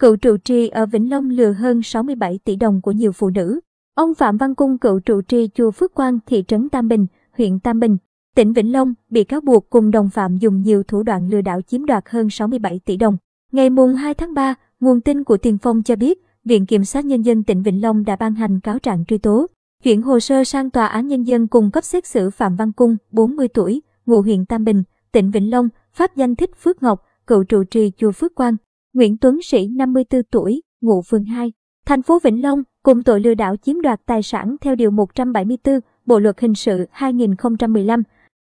cựu 0.00 0.16
trụ 0.16 0.36
trì 0.36 0.68
ở 0.68 0.86
Vĩnh 0.86 1.10
Long 1.10 1.30
lừa 1.30 1.52
hơn 1.52 1.82
67 1.82 2.38
tỷ 2.44 2.56
đồng 2.56 2.80
của 2.80 2.92
nhiều 2.92 3.12
phụ 3.12 3.30
nữ. 3.30 3.60
Ông 3.94 4.14
Phạm 4.14 4.36
Văn 4.36 4.54
Cung, 4.54 4.78
cựu 4.78 5.00
trụ 5.00 5.20
trì 5.20 5.48
chùa 5.54 5.70
Phước 5.70 5.94
Quang, 5.94 6.18
thị 6.26 6.44
trấn 6.48 6.68
Tam 6.68 6.88
Bình, 6.88 7.06
huyện 7.36 7.58
Tam 7.58 7.80
Bình, 7.80 7.96
tỉnh 8.34 8.52
Vĩnh 8.52 8.72
Long, 8.72 8.94
bị 9.10 9.24
cáo 9.24 9.40
buộc 9.40 9.70
cùng 9.70 9.90
đồng 9.90 10.10
phạm 10.10 10.36
dùng 10.36 10.62
nhiều 10.62 10.82
thủ 10.82 11.02
đoạn 11.02 11.28
lừa 11.28 11.40
đảo 11.40 11.60
chiếm 11.62 11.86
đoạt 11.86 12.04
hơn 12.08 12.30
67 12.30 12.80
tỷ 12.84 12.96
đồng. 12.96 13.16
Ngày 13.52 13.70
mùng 13.70 13.94
2 13.94 14.14
tháng 14.14 14.34
3, 14.34 14.54
nguồn 14.80 15.00
tin 15.00 15.24
của 15.24 15.36
Tiền 15.36 15.58
Phong 15.58 15.82
cho 15.82 15.96
biết, 15.96 16.18
Viện 16.44 16.66
Kiểm 16.66 16.84
sát 16.84 17.04
Nhân 17.04 17.22
dân 17.22 17.42
tỉnh 17.42 17.62
Vĩnh 17.62 17.82
Long 17.82 18.04
đã 18.04 18.16
ban 18.16 18.34
hành 18.34 18.60
cáo 18.60 18.78
trạng 18.78 19.04
truy 19.04 19.18
tố, 19.18 19.46
chuyển 19.82 20.02
hồ 20.02 20.20
sơ 20.20 20.44
sang 20.44 20.70
Tòa 20.70 20.86
án 20.86 21.08
Nhân 21.08 21.22
dân 21.22 21.46
cung 21.46 21.70
cấp 21.70 21.84
xét 21.84 22.06
xử 22.06 22.30
Phạm 22.30 22.56
Văn 22.56 22.72
Cung, 22.72 22.96
40 23.12 23.48
tuổi, 23.48 23.82
ngụ 24.06 24.22
huyện 24.22 24.46
Tam 24.46 24.64
Bình, 24.64 24.82
tỉnh 25.12 25.30
Vĩnh 25.30 25.50
Long, 25.50 25.68
pháp 25.92 26.16
danh 26.16 26.36
thích 26.36 26.50
Phước 26.62 26.82
Ngọc, 26.82 27.02
cựu 27.26 27.44
trụ 27.44 27.64
trì 27.64 27.92
chùa 27.96 28.12
Phước 28.12 28.34
Quang, 28.34 28.56
Nguyễn 28.94 29.16
Tuấn 29.16 29.42
Sĩ 29.42 29.68
54 29.68 30.22
tuổi, 30.30 30.62
ngụ 30.80 31.02
phường 31.02 31.24
2, 31.24 31.52
thành 31.86 32.02
phố 32.02 32.18
Vĩnh 32.18 32.42
Long, 32.42 32.62
cùng 32.82 33.02
tội 33.02 33.20
lừa 33.20 33.34
đảo 33.34 33.56
chiếm 33.56 33.80
đoạt 33.80 34.00
tài 34.06 34.22
sản 34.22 34.56
theo 34.60 34.74
Điều 34.74 34.90
174 34.90 35.80
Bộ 36.06 36.18
Luật 36.18 36.40
Hình 36.40 36.54
sự 36.54 36.86
2015, 36.90 38.02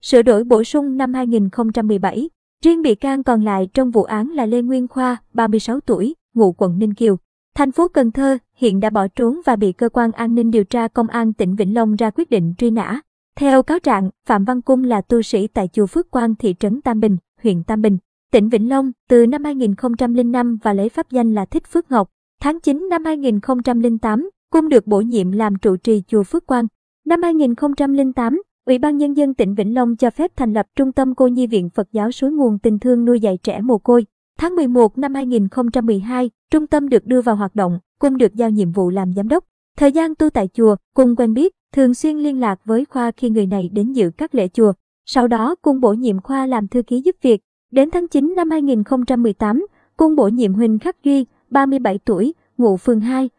sửa 0.03 0.23
đổi 0.23 0.45
bổ 0.45 0.65
sung 0.65 0.97
năm 0.97 1.15
2017. 1.15 2.31
Riêng 2.65 2.83
bị 2.83 2.95
can 2.95 3.23
còn 3.23 3.45
lại 3.45 3.69
trong 3.75 3.91
vụ 3.91 4.03
án 4.03 4.29
là 4.29 4.47
Lê 4.47 4.63
Nguyên 4.63 4.89
Khoa, 4.89 5.17
36 5.35 5.81
tuổi, 5.81 6.15
ngụ 6.35 6.53
quận 6.53 6.79
Ninh 6.79 6.95
Kiều. 6.95 7.17
Thành 7.55 7.73
phố 7.73 7.89
Cần 7.89 8.11
Thơ 8.11 8.39
hiện 8.55 8.81
đã 8.81 8.91
bỏ 8.91 9.09
trốn 9.09 9.41
và 9.47 9.57
bị 9.57 9.73
cơ 9.73 9.89
quan 9.89 10.13
an 10.13 10.35
ninh 10.35 10.51
điều 10.51 10.65
tra 10.65 10.89
công 10.89 11.09
an 11.09 11.33
tỉnh 11.33 11.57
Vĩnh 11.57 11.75
Long 11.75 11.97
ra 11.97 12.11
quyết 12.11 12.31
định 12.31 12.55
truy 12.59 12.71
nã. 12.71 13.01
Theo 13.37 13.63
cáo 13.63 13.79
trạng, 13.79 14.11
Phạm 14.27 14.45
Văn 14.45 14.63
Cung 14.63 14.85
là 14.85 15.01
tu 15.01 15.23
sĩ 15.23 15.47
tại 15.47 15.69
chùa 15.73 15.87
Phước 15.87 16.11
Quang 16.11 16.35
thị 16.35 16.55
trấn 16.61 16.81
Tam 16.81 17.01
Bình, 17.01 17.17
huyện 17.43 17.63
Tam 17.65 17.83
Bình, 17.83 17.99
tỉnh 18.33 18.49
Vĩnh 18.49 18.69
Long 18.69 18.93
từ 19.09 19.27
năm 19.27 19.45
2005 19.45 20.59
và 20.63 20.73
lấy 20.73 20.89
pháp 20.89 21.11
danh 21.11 21.35
là 21.35 21.45
Thích 21.45 21.67
Phước 21.67 21.91
Ngọc. 21.91 22.09
Tháng 22.41 22.61
9 22.61 22.89
năm 22.91 23.05
2008, 23.05 24.31
Cung 24.53 24.69
được 24.69 24.87
bổ 24.87 25.01
nhiệm 25.01 25.33
làm 25.33 25.57
trụ 25.63 25.77
trì 25.77 26.03
chùa 26.07 26.23
Phước 26.23 26.47
Quang. 26.47 26.67
Năm 27.07 27.23
2008, 27.23 28.43
Ủy 28.67 28.79
ban 28.79 28.97
Nhân 28.97 29.17
dân 29.17 29.35
tỉnh 29.35 29.55
Vĩnh 29.55 29.75
Long 29.75 29.97
cho 29.97 30.11
phép 30.11 30.31
thành 30.37 30.53
lập 30.53 30.67
Trung 30.77 30.93
tâm 30.93 31.15
Cô 31.15 31.27
Nhi 31.27 31.47
Viện 31.47 31.71
Phật 31.71 31.89
giáo 31.93 32.11
Suối 32.11 32.31
Nguồn 32.31 32.59
Tình 32.59 32.79
Thương 32.79 33.05
nuôi 33.05 33.21
dạy 33.21 33.39
trẻ 33.43 33.61
mồ 33.61 33.79
côi. 33.79 34.07
Tháng 34.39 34.57
11 34.57 34.99
năm 34.99 35.15
2012, 35.15 36.31
trung 36.51 36.67
tâm 36.67 36.89
được 36.89 37.07
đưa 37.07 37.23
vào 37.23 37.37
hoạt 37.37 37.55
động, 37.55 37.79
cung 37.99 38.19
được 38.19 38.35
giao 38.35 38.51
nhiệm 38.51 38.73
vụ 38.73 38.91
làm 38.91 39.13
giám 39.13 39.29
đốc. 39.29 39.45
Thời 39.77 39.93
gian 39.93 40.15
tu 40.15 40.31
tại 40.31 40.49
chùa, 40.55 40.77
cung 40.95 41.17
quen 41.17 41.35
biết, 41.35 41.55
thường 41.75 41.95
xuyên 41.95 42.17
liên 42.17 42.41
lạc 42.41 42.61
với 42.65 42.85
Khoa 42.85 43.11
khi 43.11 43.31
người 43.31 43.47
này 43.47 43.71
đến 43.73 43.93
dự 43.93 44.11
các 44.17 44.35
lễ 44.35 44.49
chùa. 44.49 44.73
Sau 45.07 45.29
đó, 45.29 45.55
cung 45.63 45.81
bổ 45.81 45.93
nhiệm 45.93 46.21
Khoa 46.21 46.47
làm 46.47 46.69
thư 46.69 46.83
ký 46.83 47.03
giúp 47.05 47.17
việc. 47.23 47.41
Đến 47.71 47.91
tháng 47.91 48.09
9 48.09 48.35
năm 48.37 48.51
2018, 48.51 49.67
cung 49.97 50.17
bổ 50.17 50.29
nhiệm 50.29 50.55
Huỳnh 50.55 50.79
Khắc 50.79 51.05
Duy, 51.05 51.27
37 51.51 51.99
tuổi, 52.05 52.35
ngụ 52.59 52.77
phường 52.77 53.01
2, 53.01 53.31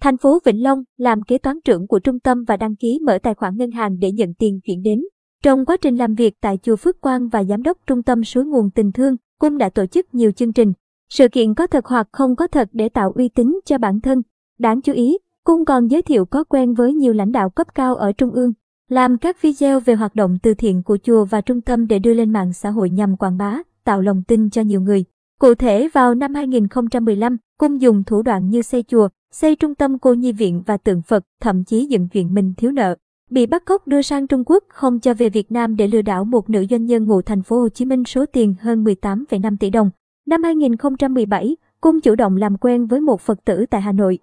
thành 0.00 0.16
phố 0.16 0.38
Vĩnh 0.44 0.62
Long, 0.62 0.82
làm 0.96 1.22
kế 1.22 1.38
toán 1.38 1.60
trưởng 1.64 1.86
của 1.86 1.98
trung 1.98 2.20
tâm 2.20 2.44
và 2.44 2.56
đăng 2.56 2.76
ký 2.76 2.98
mở 3.02 3.18
tài 3.22 3.34
khoản 3.34 3.56
ngân 3.56 3.70
hàng 3.70 3.98
để 3.98 4.12
nhận 4.12 4.34
tiền 4.34 4.60
chuyển 4.64 4.82
đến. 4.82 5.00
Trong 5.42 5.64
quá 5.64 5.76
trình 5.76 5.96
làm 5.96 6.14
việc 6.14 6.34
tại 6.40 6.58
chùa 6.62 6.76
Phước 6.76 7.00
Quang 7.00 7.28
và 7.28 7.44
giám 7.44 7.62
đốc 7.62 7.78
trung 7.86 8.02
tâm 8.02 8.24
suối 8.24 8.44
nguồn 8.44 8.70
tình 8.70 8.92
thương, 8.92 9.16
cung 9.38 9.58
đã 9.58 9.68
tổ 9.68 9.86
chức 9.86 10.14
nhiều 10.14 10.32
chương 10.32 10.52
trình, 10.52 10.72
sự 11.08 11.28
kiện 11.28 11.54
có 11.54 11.66
thật 11.66 11.86
hoặc 11.86 12.08
không 12.12 12.36
có 12.36 12.46
thật 12.46 12.68
để 12.72 12.88
tạo 12.88 13.12
uy 13.12 13.28
tín 13.28 13.60
cho 13.64 13.78
bản 13.78 14.00
thân. 14.00 14.22
Đáng 14.58 14.80
chú 14.80 14.92
ý, 14.92 15.18
cung 15.44 15.64
còn 15.64 15.86
giới 15.90 16.02
thiệu 16.02 16.24
có 16.24 16.44
quen 16.44 16.74
với 16.74 16.94
nhiều 16.94 17.12
lãnh 17.12 17.32
đạo 17.32 17.50
cấp 17.50 17.74
cao 17.74 17.94
ở 17.96 18.12
Trung 18.12 18.30
ương, 18.30 18.52
làm 18.88 19.18
các 19.18 19.42
video 19.42 19.80
về 19.80 19.94
hoạt 19.94 20.14
động 20.14 20.38
từ 20.42 20.54
thiện 20.54 20.82
của 20.82 20.98
chùa 21.02 21.24
và 21.24 21.40
trung 21.40 21.60
tâm 21.60 21.86
để 21.86 21.98
đưa 21.98 22.14
lên 22.14 22.32
mạng 22.32 22.52
xã 22.52 22.70
hội 22.70 22.90
nhằm 22.90 23.16
quảng 23.16 23.36
bá, 23.36 23.58
tạo 23.88 24.00
lòng 24.00 24.22
tin 24.22 24.50
cho 24.50 24.62
nhiều 24.62 24.80
người. 24.80 25.04
Cụ 25.40 25.54
thể 25.54 25.88
vào 25.92 26.14
năm 26.14 26.34
2015, 26.34 27.36
cung 27.58 27.80
dùng 27.80 28.04
thủ 28.04 28.22
đoạn 28.22 28.50
như 28.50 28.62
xây 28.62 28.82
chùa, 28.82 29.08
xây 29.32 29.56
trung 29.56 29.74
tâm 29.74 29.98
cô 29.98 30.14
nhi 30.14 30.32
viện 30.32 30.62
và 30.66 30.76
tượng 30.76 31.02
Phật, 31.02 31.24
thậm 31.40 31.64
chí 31.64 31.86
dựng 31.86 32.08
chuyện 32.08 32.34
mình 32.34 32.54
thiếu 32.56 32.70
nợ. 32.70 32.96
Bị 33.30 33.46
bắt 33.46 33.64
cóc 33.64 33.86
đưa 33.86 34.02
sang 34.02 34.26
Trung 34.26 34.42
Quốc 34.46 34.64
không 34.68 35.00
cho 35.00 35.14
về 35.14 35.28
Việt 35.28 35.52
Nam 35.52 35.76
để 35.76 35.86
lừa 35.86 36.02
đảo 36.02 36.24
một 36.24 36.50
nữ 36.50 36.66
doanh 36.70 36.86
nhân 36.86 37.04
ngụ 37.04 37.22
thành 37.22 37.42
phố 37.42 37.60
Hồ 37.60 37.68
Chí 37.68 37.84
Minh 37.84 38.04
số 38.04 38.24
tiền 38.26 38.54
hơn 38.60 38.84
18,5 38.84 39.56
tỷ 39.60 39.70
đồng. 39.70 39.90
Năm 40.26 40.42
2017, 40.42 41.56
cung 41.80 42.00
chủ 42.00 42.14
động 42.14 42.36
làm 42.36 42.56
quen 42.56 42.86
với 42.86 43.00
một 43.00 43.20
Phật 43.20 43.44
tử 43.44 43.66
tại 43.70 43.80
Hà 43.80 43.92
Nội. 43.92 44.18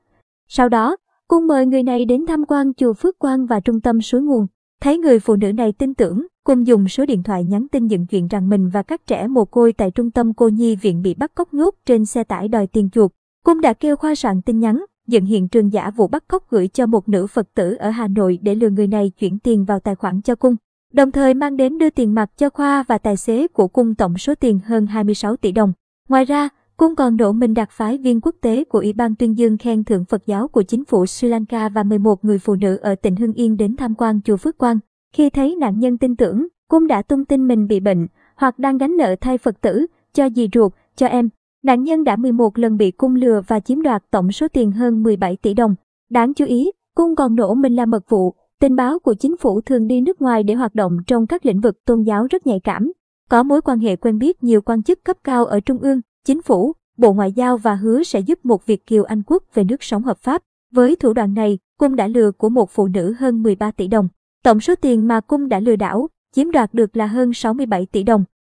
Sau 0.47 0.69
đó, 0.69 0.97
cung 1.27 1.47
mời 1.47 1.65
người 1.65 1.83
này 1.83 2.05
đến 2.05 2.25
tham 2.25 2.45
quan 2.45 2.73
chùa 2.73 2.93
Phước 2.93 3.19
Quang 3.19 3.45
và 3.45 3.59
trung 3.59 3.81
tâm 3.81 4.01
suối 4.01 4.21
nguồn. 4.21 4.47
Thấy 4.81 4.97
người 4.97 5.19
phụ 5.19 5.35
nữ 5.35 5.51
này 5.51 5.71
tin 5.71 5.93
tưởng, 5.93 6.27
cung 6.45 6.67
dùng 6.67 6.87
số 6.87 7.05
điện 7.05 7.23
thoại 7.23 7.43
nhắn 7.43 7.67
tin 7.71 7.87
dựng 7.87 8.05
chuyện 8.05 8.27
rằng 8.27 8.49
mình 8.49 8.69
và 8.69 8.83
các 8.83 9.07
trẻ 9.07 9.27
mồ 9.27 9.45
côi 9.45 9.73
tại 9.73 9.91
trung 9.91 10.11
tâm 10.11 10.33
cô 10.33 10.47
nhi 10.47 10.75
viện 10.75 11.01
bị 11.01 11.13
bắt 11.13 11.35
cóc 11.35 11.53
nhốt 11.53 11.75
trên 11.85 12.05
xe 12.05 12.23
tải 12.23 12.47
đòi 12.47 12.67
tiền 12.67 12.89
chuộc. 12.89 13.11
Cung 13.45 13.61
đã 13.61 13.73
kêu 13.73 13.95
khoa 13.95 14.15
soạn 14.15 14.41
tin 14.41 14.59
nhắn, 14.59 14.85
dựng 15.07 15.25
hiện 15.25 15.47
trường 15.47 15.73
giả 15.73 15.89
vụ 15.89 16.07
bắt 16.07 16.23
cóc 16.27 16.49
gửi 16.49 16.67
cho 16.67 16.85
một 16.85 17.09
nữ 17.09 17.27
Phật 17.27 17.47
tử 17.53 17.75
ở 17.75 17.89
Hà 17.89 18.07
Nội 18.07 18.39
để 18.41 18.55
lừa 18.55 18.69
người 18.69 18.87
này 18.87 19.11
chuyển 19.19 19.39
tiền 19.39 19.65
vào 19.65 19.79
tài 19.79 19.95
khoản 19.95 20.21
cho 20.21 20.35
cung. 20.35 20.55
Đồng 20.93 21.11
thời 21.11 21.33
mang 21.33 21.57
đến 21.57 21.77
đưa 21.77 21.89
tiền 21.89 22.15
mặt 22.15 22.31
cho 22.37 22.49
Khoa 22.49 22.83
và 22.83 22.97
tài 22.97 23.17
xế 23.17 23.47
của 23.47 23.67
cung 23.67 23.95
tổng 23.95 24.17
số 24.17 24.35
tiền 24.35 24.59
hơn 24.65 24.87
26 24.87 25.35
tỷ 25.35 25.51
đồng. 25.51 25.73
Ngoài 26.09 26.25
ra, 26.25 26.49
cung 26.77 26.95
còn 26.95 27.17
đổ 27.17 27.31
mình 27.31 27.53
đặc 27.53 27.69
phái 27.71 27.97
viên 27.97 28.21
quốc 28.21 28.35
tế 28.41 28.63
của 28.63 28.79
Ủy 28.79 28.93
ban 28.93 29.15
tuyên 29.15 29.37
dương 29.37 29.57
khen 29.57 29.83
thưởng 29.83 30.05
Phật 30.05 30.25
giáo 30.25 30.47
của 30.47 30.63
chính 30.63 30.85
phủ 30.85 31.05
Sri 31.05 31.27
Lanka 31.27 31.69
và 31.69 31.83
11 31.83 32.25
người 32.25 32.39
phụ 32.39 32.55
nữ 32.55 32.75
ở 32.75 32.95
tỉnh 32.95 33.15
Hưng 33.15 33.33
Yên 33.33 33.57
đến 33.57 33.75
tham 33.75 33.95
quan 33.95 34.19
chùa 34.25 34.37
Phước 34.37 34.57
Quang. 34.57 34.79
Khi 35.15 35.29
thấy 35.29 35.55
nạn 35.55 35.79
nhân 35.79 35.97
tin 35.97 36.15
tưởng, 36.15 36.47
cung 36.69 36.87
đã 36.87 37.01
tung 37.01 37.25
tin 37.25 37.47
mình 37.47 37.67
bị 37.67 37.79
bệnh 37.79 38.07
hoặc 38.35 38.59
đang 38.59 38.77
gánh 38.77 38.97
nợ 38.97 39.15
thay 39.21 39.37
Phật 39.37 39.61
tử, 39.61 39.85
cho 40.13 40.29
dì 40.29 40.49
ruột, 40.53 40.71
cho 40.95 41.07
em. 41.07 41.29
Nạn 41.63 41.83
nhân 41.83 42.03
đã 42.03 42.15
11 42.15 42.57
lần 42.57 42.77
bị 42.77 42.91
cung 42.91 43.15
lừa 43.15 43.41
và 43.47 43.59
chiếm 43.59 43.81
đoạt 43.81 44.03
tổng 44.11 44.31
số 44.31 44.47
tiền 44.47 44.71
hơn 44.71 45.03
17 45.03 45.35
tỷ 45.35 45.53
đồng. 45.53 45.75
Đáng 46.09 46.33
chú 46.33 46.45
ý, 46.45 46.71
cung 46.95 47.15
còn 47.15 47.35
nổ 47.35 47.53
mình 47.53 47.75
là 47.75 47.85
mật 47.85 48.09
vụ, 48.09 48.33
tình 48.59 48.75
báo 48.75 48.99
của 48.99 49.13
chính 49.13 49.37
phủ 49.37 49.61
thường 49.61 49.87
đi 49.87 50.01
nước 50.01 50.21
ngoài 50.21 50.43
để 50.43 50.53
hoạt 50.53 50.75
động 50.75 50.97
trong 51.07 51.27
các 51.27 51.45
lĩnh 51.45 51.61
vực 51.61 51.85
tôn 51.85 52.03
giáo 52.03 52.27
rất 52.29 52.47
nhạy 52.47 52.59
cảm. 52.59 52.91
Có 53.29 53.43
mối 53.43 53.61
quan 53.61 53.79
hệ 53.79 53.95
quen 53.95 54.17
biết 54.17 54.43
nhiều 54.43 54.61
quan 54.61 54.83
chức 54.83 55.03
cấp 55.03 55.17
cao 55.23 55.45
ở 55.45 55.59
Trung 55.59 55.79
ương, 55.79 56.01
Chính 56.25 56.41
phủ, 56.41 56.73
Bộ 56.97 57.13
Ngoại 57.13 57.31
giao 57.31 57.57
và 57.57 57.75
hứa 57.75 58.03
sẽ 58.03 58.19
giúp 58.19 58.45
một 58.45 58.65
Việt 58.65 58.87
Kiều 58.87 59.03
Anh 59.03 59.21
Quốc 59.27 59.43
về 59.53 59.63
nước 59.63 59.83
sống 59.83 60.03
hợp 60.03 60.17
pháp. 60.17 60.41
Với 60.73 60.95
thủ 60.95 61.13
đoạn 61.13 61.33
này, 61.33 61.57
Cung 61.79 61.95
đã 61.95 62.07
lừa 62.07 62.31
của 62.31 62.49
một 62.49 62.69
phụ 62.71 62.87
nữ 62.87 63.15
hơn 63.19 63.43
13 63.43 63.71
tỷ 63.71 63.87
đồng. 63.87 64.07
Tổng 64.45 64.59
số 64.59 64.75
tiền 64.75 65.07
mà 65.07 65.19
Cung 65.19 65.49
đã 65.49 65.59
lừa 65.59 65.75
đảo, 65.75 66.07
chiếm 66.35 66.51
đoạt 66.51 66.73
được 66.73 66.97
là 66.97 67.05
hơn 67.05 67.33
67 67.33 67.85
tỷ 67.85 68.03
đồng. 68.03 68.23